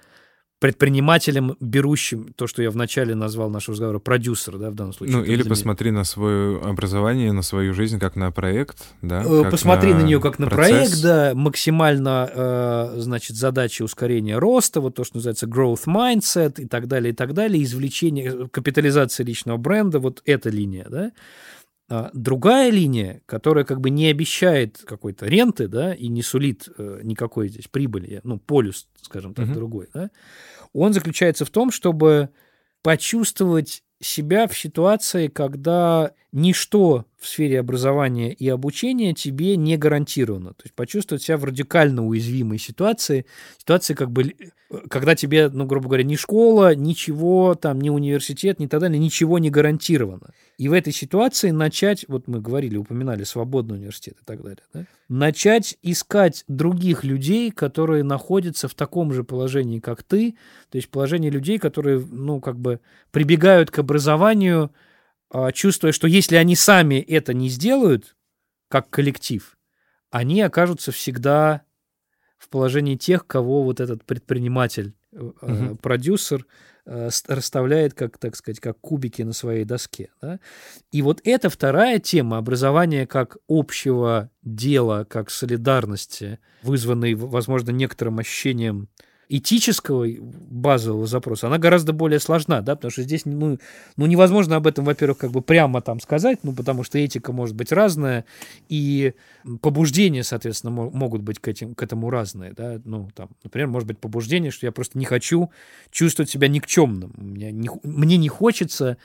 [0.60, 5.18] предпринимателем, берущим то, что я вначале назвал нашего разговора, продюсер, да, в данном случае.
[5.18, 9.24] Ну, или посмотри на свое образование, на свою жизнь как на проект, да.
[9.24, 10.76] Э, посмотри на, на нее как на процесс.
[10.76, 16.66] проект, да, максимально, э, значит, задачи ускорения роста, вот то, что называется growth mindset и
[16.66, 21.12] так далее, и так далее, извлечение, э, капитализация личного бренда, вот эта линия, да.
[21.90, 27.00] А другая линия, которая как бы не обещает какой-то ренты, да, и не сулит э,
[27.04, 29.54] никакой здесь прибыли, ну, полюс, скажем так, uh-huh.
[29.54, 30.12] другой, да,
[30.74, 32.30] он заключается в том, чтобы
[32.82, 40.50] почувствовать себя в ситуации, когда ничто в сфере образования и обучения тебе не гарантировано.
[40.50, 43.26] То есть почувствовать себя в радикально уязвимой ситуации,
[43.58, 44.36] ситуации как бы,
[44.90, 49.40] когда тебе, ну, грубо говоря, ни школа, ничего, там, ни университет, ни так далее, ничего
[49.40, 50.34] не гарантировано.
[50.58, 54.86] И в этой ситуации начать, вот мы говорили, упоминали свободный университет и так далее, да?
[55.10, 60.36] начать искать других людей, которые находятся в таком же положении, как ты,
[60.70, 62.80] то есть положение людей, которые, ну, как бы
[63.12, 64.72] прибегают к образованию,
[65.54, 68.16] чувствуя, что если они сами это не сделают,
[68.70, 69.58] как коллектив,
[70.10, 71.64] они окажутся всегда
[72.38, 75.76] в положении тех, кого вот этот предприниматель, угу.
[75.82, 76.46] продюсер
[76.86, 80.12] э, расставляет, как, так сказать, как кубики на своей доске.
[80.22, 80.40] Да?
[80.92, 88.90] И вот эта вторая тема образования как общего дела, как солидарности, вызванной, возможно, некоторым ощущением
[89.30, 93.60] этического базового запроса, она гораздо более сложна, да, потому что здесь, ну,
[93.98, 97.56] ну невозможно об этом, во-первых, как бы прямо там сказать, ну, потому что этика может
[97.56, 98.26] быть разная,
[98.70, 99.14] и
[99.62, 104.00] побуждения, соответственно, могут быть к, этим, к этому разные, да, ну, там, например, может быть
[104.00, 105.50] побуждение, что я просто не хочу
[105.92, 108.98] чувствовать себя никчемным, мне не, мне не хочется,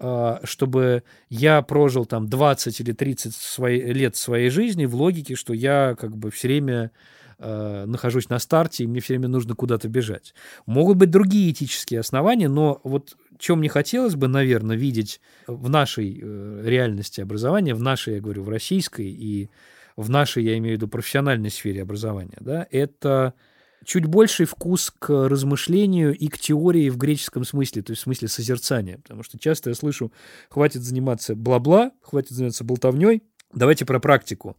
[0.00, 5.52] э, чтобы я прожил там 20 или 30 свои, лет своей жизни в логике, что
[5.52, 6.90] я как бы все время
[7.38, 10.34] э, нахожусь на старте, и мне все время нужно куда-то бежать.
[10.66, 16.20] Могут быть другие этические основания, но вот чем мне хотелось бы, наверное, видеть в нашей
[16.20, 19.50] э, реальности образования, в нашей, я говорю, в российской и
[19.96, 23.34] в нашей, я имею в виду, профессиональной сфере образования, да, это
[23.84, 28.28] чуть больший вкус к размышлению и к теории в греческом смысле, то есть в смысле
[28.28, 28.98] созерцания.
[28.98, 30.12] Потому что часто я слышу,
[30.50, 33.22] хватит заниматься бла-бла, хватит заниматься болтовней,
[33.54, 34.56] давайте про практику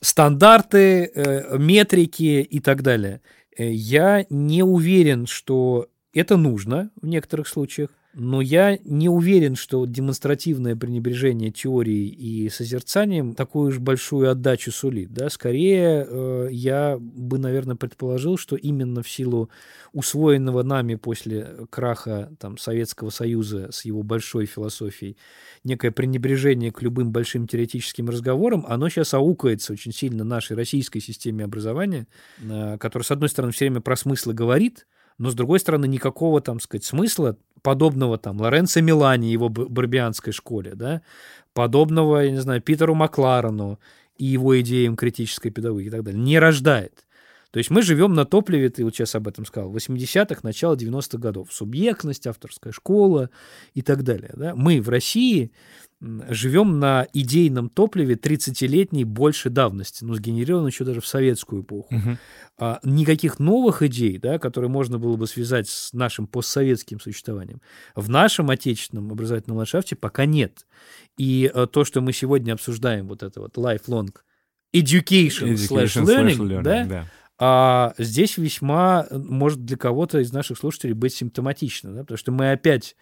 [0.00, 3.20] стандарты, э, метрики и так далее.
[3.56, 7.90] Э, я не уверен, что это нужно в некоторых случаях.
[8.12, 15.12] Но я не уверен, что демонстративное пренебрежение теорией и созерцанием такую уж большую отдачу сулит.
[15.12, 15.30] Да?
[15.30, 19.48] Скорее, э, я бы, наверное, предположил, что именно в силу
[19.92, 25.16] усвоенного нами после краха там, Советского Союза с его большой философией
[25.62, 31.44] некое пренебрежение к любым большим теоретическим разговорам, оно сейчас аукается очень сильно нашей российской системе
[31.44, 32.08] образования,
[32.42, 34.86] э, которая, с одной стороны, все время про смыслы говорит,
[35.20, 40.74] но, с другой стороны, никакого, там, сказать, смысла подобного там Лоренцо Милани, его барбианской школе,
[40.74, 41.02] да,
[41.52, 43.78] подобного, я не знаю, Питеру Макларену
[44.16, 47.06] и его идеям критической педагогики и так далее, не рождает.
[47.50, 51.18] То есть мы живем на топливе, ты вот сейчас об этом сказал, 80-х, начало 90-х
[51.18, 51.52] годов.
[51.52, 53.30] Субъектность, авторская школа
[53.74, 54.32] и так далее.
[54.36, 54.54] Да?
[54.54, 55.50] Мы в России
[56.00, 61.94] живем на идейном топливе 30-летней больше давности, ну, сгенерирован еще даже в советскую эпоху.
[61.94, 62.18] Угу.
[62.58, 67.60] А, никаких новых идей, да, которые можно было бы связать с нашим постсоветским существованием,
[67.94, 70.66] в нашем отечественном образовательном ландшафте пока нет.
[71.18, 74.14] И а, то, что мы сегодня обсуждаем, вот это вот lifelong
[74.74, 77.06] education, education slash learning, learning да, да.
[77.42, 82.52] А здесь весьма может для кого-то из наших слушателей быть симптоматично, да, потому что мы
[82.52, 82.96] опять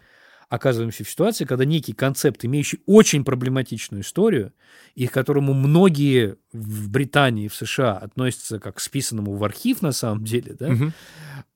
[0.48, 4.52] оказываемся в ситуации, когда некий концепт, имеющий очень проблематичную историю,
[4.94, 9.90] и к которому многие в Британии, в США относятся как к списанному в архив на
[9.90, 10.92] самом деле, да, угу.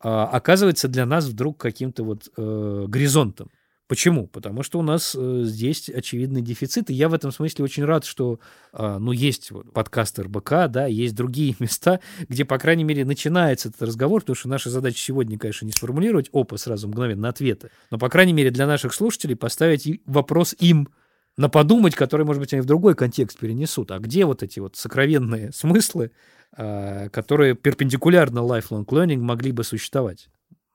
[0.01, 3.49] оказывается для нас вдруг каким-то вот э, горизонтом.
[3.93, 4.27] Почему?
[4.27, 8.07] Потому что у нас э, здесь очевидный дефицит, и я в этом смысле очень рад,
[8.07, 8.41] что,
[8.73, 13.83] э, ну, есть подкаст РБК, да, есть другие места, где, по крайней мере, начинается этот
[13.83, 18.09] разговор, потому что наша задача сегодня, конечно, не сформулировать опа сразу мгновенно ответы, но, по
[18.09, 20.89] крайней мере, для наших слушателей поставить вопрос им
[21.37, 23.91] на подумать, который, может быть, они в другой контекст перенесут.
[23.91, 26.13] А где вот эти вот сокровенные смыслы,
[26.57, 30.31] э, которые перпендикулярно lifelong learning могли бы существовать?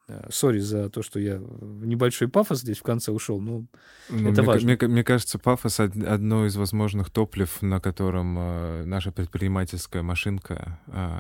[0.09, 3.65] Э, сори за то, что я небольшой пафос здесь в конце ушел, но
[4.09, 4.77] ну, это мне, важно.
[4.79, 11.19] Мне, мне кажется, пафос— одно из возможных топлив, на котором э, наша предпринимательская машинка, э,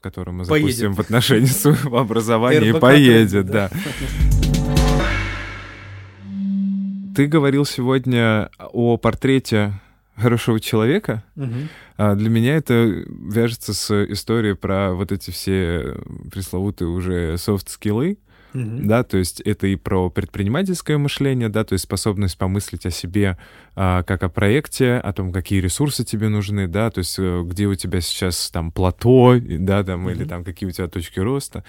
[0.00, 0.76] которую мы поедет.
[0.76, 3.68] запустим в отношении своего образования, и поедет, да.
[7.16, 9.72] Ты говорил сегодня о портрете
[10.20, 11.24] хорошего человека.
[11.36, 11.54] Угу.
[11.96, 15.96] А для меня это вяжется с историей про вот эти все
[16.30, 18.18] пресловутые уже софт-скиллы.
[18.52, 18.86] Mm-hmm.
[18.86, 23.38] Да, то есть это и про предпринимательское мышление, да, то есть способность помыслить о себе
[23.76, 27.66] а, как о проекте, о том, какие ресурсы тебе нужны, да, то есть э, где
[27.66, 30.12] у тебя сейчас там плато, да, там, mm-hmm.
[30.12, 31.64] или там какие у тебя точки роста.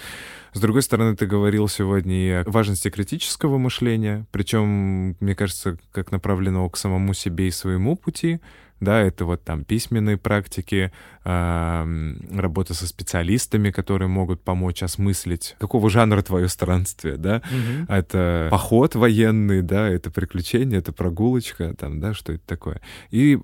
[0.53, 6.11] С другой стороны, ты говорил сегодня и о важности критического мышления, причем, мне кажется, как
[6.11, 8.41] направленного к самому себе и своему пути,
[8.81, 10.91] да, это вот там письменные практики,
[11.23, 17.93] работа со специалистами, которые могут помочь осмыслить, какого жанра твое странствие, да, угу.
[17.93, 22.81] это поход военный, да, это приключение, это прогулочка, там, да, что это такое.
[23.11, 23.39] И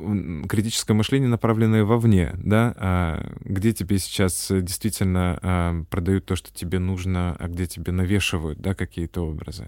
[0.49, 6.79] критическое мышление, направленное вовне, да, а, где тебе сейчас действительно а, продают то, что тебе
[6.79, 9.67] нужно, а где тебе навешивают, да, какие-то образы.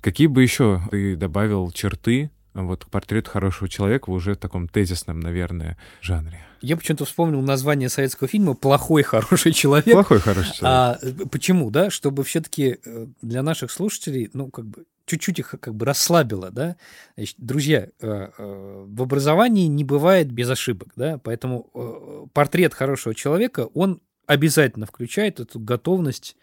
[0.00, 5.20] Какие бы еще ты добавил черты вот к портрету хорошего человека уже в таком тезисном,
[5.20, 6.44] наверное, жанре.
[6.60, 9.92] Я почему-то вспомнил название советского фильма «Плохой хороший человек».
[9.92, 10.62] «Плохой хороший человек».
[10.62, 10.98] А,
[11.30, 11.90] почему, да?
[11.90, 16.50] Чтобы все таки э, для наших слушателей, ну, как бы, чуть-чуть их как бы расслабило,
[16.50, 16.76] да?
[17.16, 21.18] Значит, друзья, э, э, в образовании не бывает без ошибок, да?
[21.18, 26.36] Поэтому портрет хорошего человека, он обязательно включает эту готовность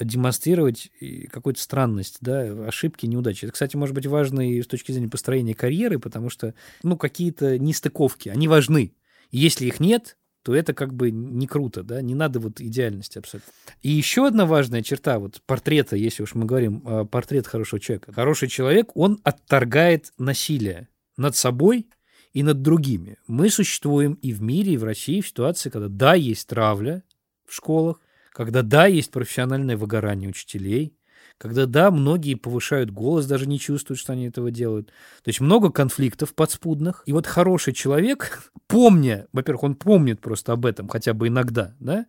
[0.00, 0.90] демонстрировать
[1.30, 3.44] какую-то странность, да, ошибки, неудачи.
[3.44, 7.58] Это, кстати, может быть важно и с точки зрения построения карьеры, потому что, ну, какие-то
[7.58, 8.92] нестыковки, они важны.
[9.30, 13.18] И если их нет, то это как бы не круто, да, не надо вот идеальности
[13.18, 13.52] абсолютно.
[13.82, 18.12] И еще одна важная черта вот портрета, если уж мы говорим э, портрет хорошего человека.
[18.12, 21.88] Хороший человек, он отторгает насилие над собой
[22.32, 23.16] и над другими.
[23.26, 27.02] Мы существуем и в мире, и в России в ситуации, когда да, есть травля
[27.44, 28.00] в школах,
[28.38, 30.96] когда да, есть профессиональное выгорание учителей,
[31.38, 34.90] когда да, многие повышают голос, даже не чувствуют, что они этого делают.
[35.24, 37.02] То есть много конфликтов подспудных.
[37.06, 42.06] И вот хороший человек, помня, во-первых, он помнит просто об этом хотя бы иногда, да,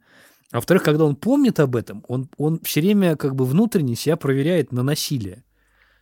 [0.51, 4.15] а во-вторых, когда он помнит об этом, он, он все время как бы внутренне себя
[4.15, 5.43] проверяет на насилие.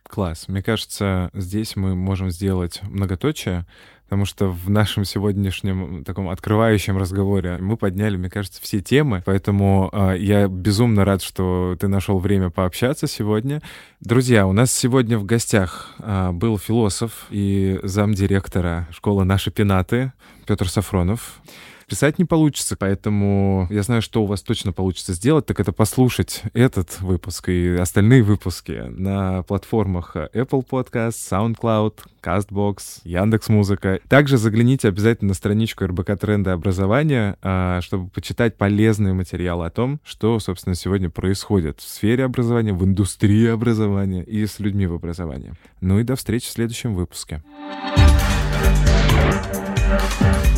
[0.02, 0.48] Класс.
[0.48, 3.66] Мне кажется, здесь мы можем сделать многоточие,
[4.08, 9.90] потому что в нашем сегодняшнем таком открывающем разговоре мы подняли, мне кажется, все темы, поэтому
[9.92, 13.60] э, я безумно рад, что ты нашел время пообщаться сегодня.
[14.00, 20.14] Друзья, у нас сегодня в гостях э, был философ и замдиректора школы «Наши пенаты»
[20.46, 21.42] Петр Сафронов.
[21.88, 26.42] Писать не получится, поэтому я знаю, что у вас точно получится сделать, так это послушать
[26.52, 34.00] этот выпуск и остальные выпуски на платформах Apple Podcast, SoundCloud, CastBox, Яндекс.Музыка.
[34.06, 39.98] Также загляните обязательно на страничку РБК Тренда образования, а, чтобы почитать полезные материалы о том,
[40.04, 45.54] что, собственно, сегодня происходит в сфере образования, в индустрии образования и с людьми в образовании.
[45.80, 47.42] Ну и до встречи в следующем выпуске.
[49.88, 50.57] thank you